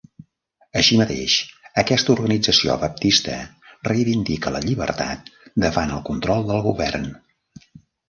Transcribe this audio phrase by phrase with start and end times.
[0.79, 1.35] Així mateix,
[1.81, 3.37] aquesta organització baptista
[3.91, 5.33] reivindica la llibertat
[5.69, 7.11] davant el control del govern.